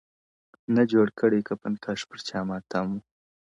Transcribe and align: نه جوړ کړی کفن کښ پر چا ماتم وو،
نه 0.75 0.83
جوړ 0.91 1.07
کړی 1.19 1.39
کفن 1.47 1.73
کښ 1.83 1.99
پر 2.09 2.19
چا 2.27 2.39
ماتم 2.49 2.85
وو، 2.91 2.99